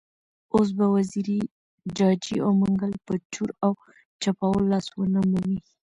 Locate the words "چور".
3.33-3.49